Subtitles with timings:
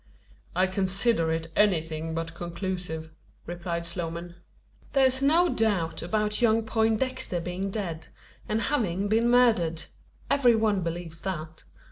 [0.55, 3.11] "I consider it anything but conclusive,"
[3.45, 4.33] replied Sloman.
[4.93, 8.07] "There's no doubt about young Poindexter being dead,
[8.49, 9.83] and having been murdered.
[10.27, 11.65] Every one believes that.